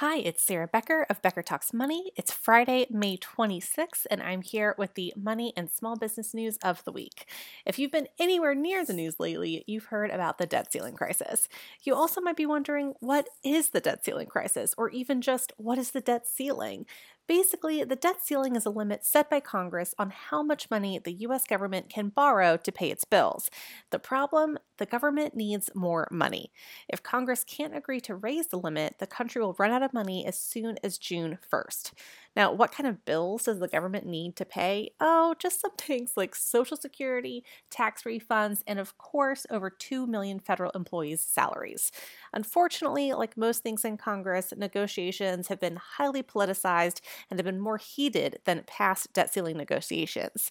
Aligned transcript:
Hi, 0.00 0.18
it's 0.18 0.42
Sarah 0.42 0.68
Becker 0.68 1.06
of 1.08 1.22
Becker 1.22 1.40
Talks 1.42 1.72
Money. 1.72 2.12
It's 2.16 2.30
Friday, 2.30 2.86
May 2.90 3.16
26th, 3.16 4.04
and 4.10 4.22
I'm 4.22 4.42
here 4.42 4.74
with 4.76 4.92
the 4.92 5.14
money 5.16 5.54
and 5.56 5.70
small 5.70 5.96
business 5.96 6.34
news 6.34 6.58
of 6.62 6.84
the 6.84 6.92
week. 6.92 7.24
If 7.64 7.78
you've 7.78 7.92
been 7.92 8.08
anywhere 8.18 8.54
near 8.54 8.84
the 8.84 8.92
news 8.92 9.18
lately, 9.18 9.64
you've 9.66 9.86
heard 9.86 10.10
about 10.10 10.36
the 10.36 10.44
debt 10.44 10.70
ceiling 10.70 10.96
crisis. 10.96 11.48
You 11.82 11.94
also 11.94 12.20
might 12.20 12.36
be 12.36 12.44
wondering 12.44 12.92
what 13.00 13.26
is 13.42 13.70
the 13.70 13.80
debt 13.80 14.04
ceiling 14.04 14.26
crisis, 14.26 14.74
or 14.76 14.90
even 14.90 15.22
just 15.22 15.54
what 15.56 15.78
is 15.78 15.92
the 15.92 16.02
debt 16.02 16.26
ceiling? 16.26 16.84
Basically, 17.26 17.82
the 17.82 17.96
debt 17.96 18.24
ceiling 18.24 18.54
is 18.54 18.66
a 18.66 18.70
limit 18.70 19.04
set 19.04 19.28
by 19.28 19.40
Congress 19.40 19.94
on 19.98 20.10
how 20.10 20.42
much 20.42 20.70
money 20.70 20.98
the 20.98 21.12
US 21.12 21.44
government 21.44 21.88
can 21.88 22.08
borrow 22.10 22.56
to 22.56 22.72
pay 22.72 22.90
its 22.90 23.04
bills. 23.04 23.50
The 23.90 23.98
problem 23.98 24.58
the 24.78 24.86
government 24.86 25.34
needs 25.34 25.70
more 25.74 26.06
money. 26.10 26.52
If 26.88 27.02
Congress 27.02 27.44
can't 27.44 27.76
agree 27.76 28.00
to 28.02 28.14
raise 28.14 28.48
the 28.48 28.58
limit, 28.58 28.96
the 28.98 29.06
country 29.06 29.42
will 29.42 29.56
run 29.58 29.72
out 29.72 29.82
of 29.82 29.92
money 29.92 30.24
as 30.24 30.38
soon 30.38 30.78
as 30.84 30.98
June 30.98 31.38
1st. 31.52 31.92
Now, 32.36 32.52
what 32.52 32.70
kind 32.70 32.86
of 32.86 33.04
bills 33.04 33.44
does 33.44 33.58
the 33.60 33.68
government 33.68 34.06
need 34.06 34.36
to 34.36 34.44
pay? 34.44 34.90
Oh, 35.00 35.34
just 35.38 35.60
some 35.60 35.72
things 35.78 36.12
like 36.16 36.34
Social 36.34 36.76
Security, 36.76 37.44
tax 37.70 38.02
refunds, 38.04 38.62
and 38.66 38.78
of 38.78 38.98
course, 38.98 39.46
over 39.50 39.70
2 39.70 40.06
million 40.06 40.38
federal 40.38 40.70
employees' 40.72 41.22
salaries. 41.22 41.90
Unfortunately, 42.34 43.12
like 43.14 43.36
most 43.36 43.62
things 43.62 43.84
in 43.84 43.96
Congress, 43.96 44.52
negotiations 44.56 45.48
have 45.48 45.60
been 45.60 45.76
highly 45.76 46.22
politicized 46.22 47.00
and 47.30 47.38
have 47.38 47.46
been 47.46 47.60
more 47.60 47.78
heated 47.78 48.38
than 48.44 48.62
past 48.66 49.12
debt 49.14 49.32
ceiling 49.32 49.56
negotiations. 49.56 50.50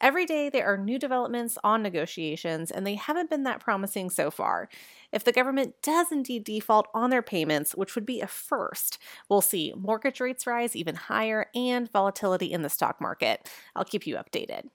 Every 0.00 0.26
day, 0.26 0.50
there 0.50 0.66
are 0.66 0.76
new 0.76 0.98
developments 0.98 1.56
on 1.64 1.82
negotiations, 1.82 2.70
and 2.70 2.86
they 2.86 2.96
haven't 2.96 3.30
been 3.30 3.44
that 3.44 3.60
promising 3.60 4.10
so 4.10 4.30
far. 4.30 4.68
If 5.10 5.24
the 5.24 5.32
government 5.32 5.74
does 5.82 6.12
indeed 6.12 6.44
default 6.44 6.88
on 6.92 7.08
their 7.08 7.22
payments, 7.22 7.74
which 7.74 7.94
would 7.94 8.04
be 8.04 8.20
a 8.20 8.26
first, 8.26 8.98
we'll 9.28 9.40
see 9.40 9.72
mortgage 9.74 10.20
rates 10.20 10.46
rise 10.46 10.76
even 10.76 10.94
higher 10.96 11.46
and 11.54 11.90
volatility 11.90 12.52
in 12.52 12.62
the 12.62 12.68
stock 12.68 13.00
market. 13.00 13.48
I'll 13.74 13.84
keep 13.84 14.06
you 14.06 14.16
updated. 14.16 14.68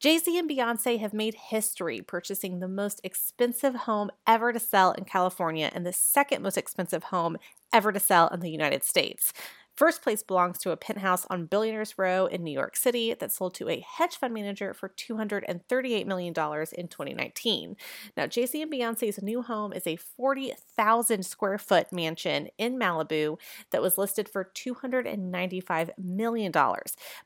Jay 0.00 0.18
Z 0.18 0.36
and 0.36 0.50
Beyonce 0.50 0.98
have 0.98 1.14
made 1.14 1.34
history 1.34 2.02
purchasing 2.02 2.58
the 2.58 2.68
most 2.68 3.00
expensive 3.04 3.74
home 3.74 4.10
ever 4.26 4.52
to 4.52 4.60
sell 4.60 4.92
in 4.92 5.04
California 5.04 5.70
and 5.72 5.86
the 5.86 5.92
second 5.92 6.42
most 6.42 6.58
expensive 6.58 7.04
home 7.04 7.38
ever 7.72 7.92
to 7.92 8.00
sell 8.00 8.28
in 8.28 8.40
the 8.40 8.50
United 8.50 8.84
States. 8.84 9.32
First 9.76 10.02
place 10.02 10.22
belongs 10.22 10.58
to 10.58 10.70
a 10.70 10.76
penthouse 10.76 11.26
on 11.28 11.46
Billionaires 11.46 11.98
Row 11.98 12.26
in 12.26 12.44
New 12.44 12.52
York 12.52 12.76
City 12.76 13.12
that 13.12 13.32
sold 13.32 13.54
to 13.54 13.68
a 13.68 13.84
hedge 13.96 14.16
fund 14.16 14.32
manager 14.32 14.72
for 14.72 14.88
$238 14.88 16.06
million 16.06 16.28
in 16.28 16.88
2019. 16.88 17.76
Now, 18.16 18.28
Jay 18.28 18.46
Z 18.46 18.62
and 18.62 18.72
Beyonce's 18.72 19.20
new 19.20 19.42
home 19.42 19.72
is 19.72 19.84
a 19.88 19.96
40,000 19.96 21.26
square 21.26 21.58
foot 21.58 21.92
mansion 21.92 22.48
in 22.56 22.78
Malibu 22.78 23.36
that 23.72 23.82
was 23.82 23.98
listed 23.98 24.28
for 24.28 24.48
$295 24.54 25.90
million, 25.98 26.52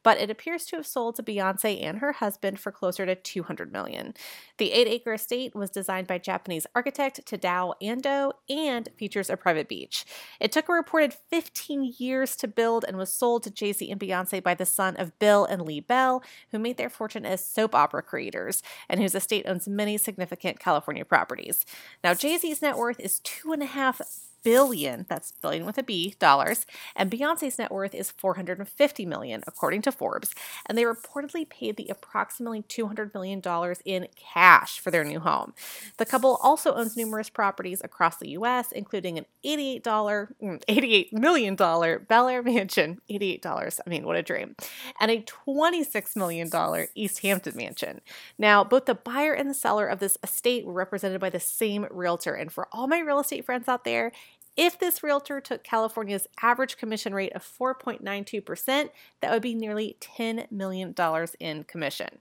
but 0.03 0.19
it 0.19 0.31
appears 0.31 0.65
to 0.67 0.77
have 0.77 0.87
sold 0.87 1.17
to 1.17 1.23
Beyonce 1.23 1.83
and 1.83 1.99
her 1.99 2.13
husband 2.13 2.59
for 2.59 2.73
closer 2.73 3.05
to 3.05 3.15
200 3.15 3.71
million. 3.71 4.15
The 4.57 4.73
eight 4.73 4.89
acre 4.89 5.13
estate 5.13 5.55
was 5.55 5.69
designed 5.69 6.07
by 6.07 6.17
Japanese 6.17 6.67
architect 6.75 7.21
Tadao 7.27 7.75
Ando 7.83 8.33
and 8.49 8.89
features 8.97 9.29
a 9.29 9.37
private 9.37 9.69
beach. 9.69 10.07
It 10.41 10.51
took 10.51 10.71
a 10.71 10.73
reported 10.73 11.15
15 11.29 11.93
years 11.99 12.38
to 12.39 12.49
build 12.49 12.85
and 12.87 12.97
was 12.97 13.13
sold 13.13 13.43
to 13.45 13.51
Jay 13.51 13.73
Z 13.73 13.91
and 13.91 14.01
Beyonce 14.01 14.43
by 14.43 14.55
the 14.55 14.67
son 14.67 14.97
of 14.97 15.19
Bill 15.19 15.45
and 15.45 15.63
Lee 15.63 15.81
Bell, 15.81 16.23
who 16.51 16.59
made 16.59 16.77
their 16.77 16.91
fortune 16.91 17.27
as 17.27 17.45
soap 17.45 17.75
opera 17.75 18.03
creators 18.03 18.63
and 18.89 19.01
whose 19.01 19.15
estate 19.15 19.47
owns 19.47 19.69
many 19.69 19.99
significant 19.99 20.59
California 20.59 21.05
properties. 21.05 21.65
Now, 22.03 22.15
Jay 22.15 22.37
Z's 22.39 22.63
net 22.63 22.77
worth 22.77 23.01
is 23.01 23.21
two 23.21 23.53
and 23.53 23.63
a 23.63 23.67
half 23.67 24.01
billion, 24.43 25.07
that's 25.09 25.33
billion 25.43 25.67
with 25.67 25.79
a 25.79 25.83
B, 25.83 26.15
dollars, 26.19 26.67
and 26.97 27.11
Beyonce's 27.11 27.59
net 27.59 27.71
worth 27.71 27.95
is 27.95 28.11
450 28.11 29.07
million 29.07 29.43
according 29.47 29.83
to 29.83 29.93
Forbes, 29.93 30.35
and 30.67 30.77
they 30.77 30.85
reportedly 30.85 31.49
paid 31.49 31.77
the 31.77 31.89
approximately 31.89 32.63
200 32.63 33.13
million 33.15 33.41
dollars 33.41 33.81
in 33.85 34.09
cash 34.17 34.81
for 34.81 34.91
their 34.91 35.05
new 35.05 35.21
home. 35.21 35.55
The 35.97 36.07
couple 36.07 36.39
also 36.43 36.75
owns 36.75 36.97
numerous 36.97 37.31
properties 37.31 37.81
across 37.85 38.17
the 38.17 38.31
US, 38.31 38.73
including 38.73 39.19
an 39.19 39.27
88 39.45 39.83
dollar 39.83 40.35
mm, 40.43 40.63
88 40.69 41.13
million 41.13 41.55
dollar 41.55 41.99
Bel 41.99 42.29
Air 42.29 42.43
mansion, 42.43 43.01
88 43.09 43.43
dollars. 43.43 43.81
I 43.87 43.91
mean, 43.91 44.07
what 44.07 44.17
a 44.17 44.23
dream. 44.23 44.57
And 45.01 45.11
a 45.11 45.21
26 45.23 46.17
million 46.17 46.49
dollar 46.49 46.89
East 46.95 47.21
Hampton 47.21 47.57
mansion. 47.57 48.01
Now, 48.39 48.65
both 48.65 48.87
the 48.87 48.95
buyer 48.95 49.33
and 49.33 49.49
the 49.49 49.55
seller 49.55 49.87
of 49.87 49.99
this 49.99 50.17
estate 50.23 50.65
were 50.65 50.73
represented 50.73 51.21
by 51.21 51.31
the 51.31 51.41
same 51.41 51.87
realtor, 51.91 52.35
and 52.35 52.53
for 52.53 52.69
all 52.73 52.87
my 52.87 52.99
real 53.01 53.21
estate 53.21 53.45
friends 53.45 53.69
out 53.69 53.85
there, 53.85 54.13
if 54.59 54.79
this 54.79 55.05
realtor 55.05 55.41
took 55.41 55.63
California's 55.63 56.27
average 56.43 56.77
commission 56.77 57.15
rate 57.15 57.33
of 57.33 57.43
4.92%, 57.43 58.91
that 59.21 59.31
would 59.31 59.41
be 59.41 59.55
nearly 59.55 59.97
$10 60.01 60.51
million 60.51 60.95
in 61.39 61.65
commission. 61.65 62.19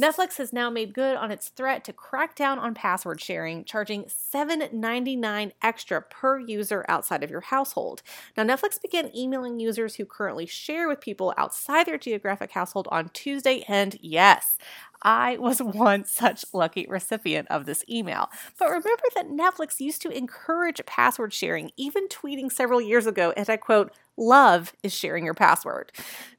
Netflix 0.00 0.38
has 0.38 0.52
now 0.52 0.70
made 0.70 0.92
good 0.92 1.16
on 1.16 1.30
its 1.30 1.48
threat 1.48 1.84
to 1.84 1.92
crack 1.92 2.34
down 2.34 2.58
on 2.58 2.74
password 2.74 3.20
sharing, 3.20 3.64
charging 3.64 4.04
$7.99 4.04 5.52
extra 5.62 6.02
per 6.02 6.40
user 6.40 6.84
outside 6.88 7.22
of 7.22 7.30
your 7.30 7.42
household. 7.42 8.02
Now, 8.36 8.42
Netflix 8.42 8.82
began 8.82 9.16
emailing 9.16 9.60
users 9.60 9.94
who 9.94 10.04
currently 10.04 10.46
share 10.46 10.88
with 10.88 11.00
people 11.00 11.32
outside 11.38 11.86
their 11.86 11.96
geographic 11.96 12.50
household 12.50 12.88
on 12.90 13.10
Tuesday, 13.10 13.64
and 13.68 13.96
yes, 14.00 14.58
I 15.04 15.36
was 15.38 15.58
one 15.62 16.04
such 16.04 16.44
lucky 16.52 16.86
recipient 16.88 17.48
of 17.50 17.66
this 17.66 17.84
email. 17.88 18.30
But 18.58 18.68
remember 18.68 19.04
that 19.14 19.28
Netflix 19.28 19.80
used 19.80 20.02
to 20.02 20.10
encourage 20.10 20.84
password 20.86 21.32
sharing, 21.32 21.70
even 21.76 22.08
tweeting 22.08 22.50
several 22.50 22.80
years 22.80 23.06
ago, 23.06 23.32
and 23.36 23.48
I 23.48 23.56
quote, 23.56 23.92
love 24.16 24.72
is 24.82 24.92
sharing 24.92 25.24
your 25.24 25.34
password. 25.34 25.92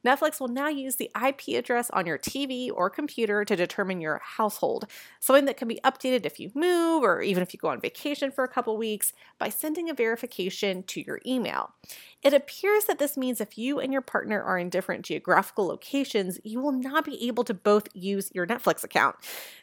Netflix 0.04 0.40
will 0.40 0.48
now 0.48 0.68
use 0.68 0.96
the 0.96 1.10
IP 1.16 1.48
address 1.58 1.90
on 1.90 2.06
your 2.06 2.18
TV 2.18 2.70
or 2.72 2.88
computer 2.88 3.44
to 3.44 3.56
determine 3.56 4.00
your 4.00 4.20
household, 4.22 4.86
something 5.20 5.44
that 5.46 5.56
can 5.56 5.68
be 5.68 5.80
updated 5.84 6.24
if 6.24 6.38
you 6.38 6.50
move 6.54 7.02
or 7.02 7.20
even 7.22 7.42
if 7.42 7.52
you 7.52 7.58
go 7.58 7.68
on 7.68 7.80
vacation 7.80 8.30
for 8.30 8.44
a 8.44 8.48
couple 8.48 8.76
weeks 8.76 9.12
by 9.38 9.48
sending 9.48 9.90
a 9.90 9.94
verification 9.94 10.82
to 10.84 11.00
your 11.00 11.20
email. 11.26 11.74
It 12.22 12.34
appears 12.34 12.84
that 12.86 12.98
this 12.98 13.16
means 13.16 13.40
if 13.40 13.56
you 13.58 13.78
and 13.78 13.92
your 13.92 14.02
partner 14.02 14.42
are 14.42 14.58
in 14.58 14.70
different 14.70 15.04
geographical 15.04 15.66
locations, 15.66 16.40
you 16.42 16.60
will 16.60 16.72
not 16.72 17.04
be 17.04 17.28
able 17.28 17.44
to 17.44 17.54
both 17.54 17.88
use 17.94 18.30
your 18.34 18.46
Netflix 18.46 18.82
account. 18.82 19.16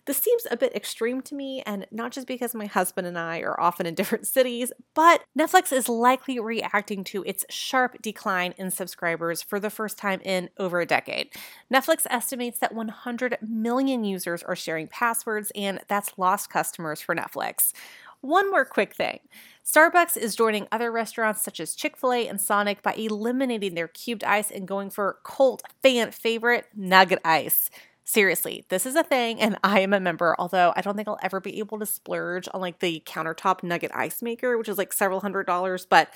This 0.05 0.17
seems 0.17 0.45
a 0.49 0.57
bit 0.57 0.75
extreme 0.75 1.21
to 1.23 1.35
me, 1.35 1.63
and 1.65 1.87
not 1.91 2.11
just 2.11 2.27
because 2.27 2.53
my 2.53 2.65
husband 2.65 3.07
and 3.07 3.17
I 3.17 3.39
are 3.39 3.59
often 3.59 3.85
in 3.85 3.95
different 4.03 4.27
cities, 4.27 4.71
but 4.93 5.23
Netflix 5.37 5.73
is 5.73 5.89
likely 5.89 6.39
reacting 6.39 7.03
to 7.05 7.23
its 7.23 7.45
sharp 7.49 8.01
decline 8.03 8.53
in 8.59 8.69
subscribers 8.69 9.41
for 9.41 9.59
the 9.59 9.71
first 9.71 9.97
time 9.97 10.21
in 10.23 10.51
over 10.59 10.79
a 10.79 10.85
decade. 10.85 11.29
Netflix 11.73 12.05
estimates 12.11 12.59
that 12.59 12.75
100 12.75 13.37
million 13.41 14.03
users 14.03 14.43
are 14.43 14.55
sharing 14.55 14.87
passwords, 14.87 15.51
and 15.55 15.79
that's 15.87 16.13
lost 16.17 16.51
customers 16.51 17.01
for 17.01 17.15
Netflix. 17.15 17.73
One 18.21 18.51
more 18.51 18.63
quick 18.63 18.95
thing. 18.95 19.19
Starbucks 19.65 20.15
is 20.15 20.35
joining 20.35 20.67
other 20.71 20.91
restaurants 20.91 21.41
such 21.41 21.59
as 21.59 21.75
Chick 21.75 21.97
fil 21.97 22.13
A 22.13 22.27
and 22.27 22.39
Sonic 22.39 22.81
by 22.81 22.93
eliminating 22.93 23.73
their 23.73 23.89
cubed 23.89 24.23
ice 24.23 24.51
and 24.51 24.67
going 24.67 24.89
for 24.89 25.17
cult 25.23 25.63
fan 25.81 26.11
favorite 26.11 26.67
nugget 26.75 27.19
ice. 27.25 27.69
Seriously, 28.05 28.65
this 28.67 28.85
is 28.85 28.95
a 28.95 29.03
thing, 29.03 29.39
and 29.39 29.57
I 29.63 29.79
am 29.79 29.93
a 29.93 29.99
member, 29.99 30.35
although 30.37 30.73
I 30.75 30.81
don't 30.81 30.95
think 30.97 31.07
I'll 31.07 31.19
ever 31.21 31.39
be 31.39 31.59
able 31.59 31.79
to 31.79 31.85
splurge 31.85 32.49
on 32.53 32.59
like 32.59 32.79
the 32.79 33.01
countertop 33.05 33.63
nugget 33.63 33.91
ice 33.93 34.21
maker, 34.21 34.57
which 34.57 34.67
is 34.67 34.77
like 34.77 34.91
several 34.91 35.21
hundred 35.21 35.45
dollars, 35.45 35.85
but 35.85 36.09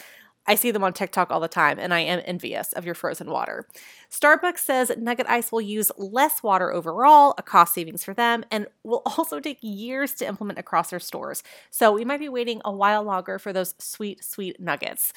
I 0.47 0.55
see 0.55 0.71
them 0.71 0.83
on 0.83 0.93
TikTok 0.93 1.29
all 1.29 1.39
the 1.39 1.47
time, 1.47 1.77
and 1.77 1.93
I 1.93 1.99
am 1.99 2.21
envious 2.25 2.71
of 2.73 2.85
your 2.85 2.95
frozen 2.95 3.29
water. 3.29 3.67
Starbucks 4.09 4.59
says 4.59 4.91
Nugget 4.97 5.27
Ice 5.27 5.51
will 5.51 5.61
use 5.61 5.91
less 5.97 6.41
water 6.41 6.71
overall, 6.71 7.33
a 7.37 7.43
cost 7.43 7.73
savings 7.73 8.03
for 8.03 8.13
them, 8.13 8.45
and 8.49 8.67
will 8.83 9.01
also 9.05 9.39
take 9.39 9.57
years 9.61 10.13
to 10.15 10.27
implement 10.27 10.59
across 10.59 10.89
their 10.89 10.99
stores. 10.99 11.43
So 11.69 11.91
we 11.91 12.05
might 12.05 12.19
be 12.19 12.29
waiting 12.29 12.61
a 12.63 12.71
while 12.71 13.03
longer 13.03 13.39
for 13.39 13.51
those 13.51 13.75
sweet, 13.79 14.23
sweet 14.23 14.59
nuggets. 14.59 15.11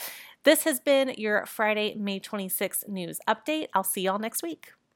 This 0.44 0.64
has 0.64 0.80
been 0.80 1.14
your 1.16 1.46
Friday, 1.46 1.94
May 1.94 2.18
26th 2.18 2.88
news 2.88 3.20
update. 3.28 3.68
I'll 3.74 3.84
see 3.84 4.02
y'all 4.02 4.18
next 4.18 4.42
week. 4.42 4.72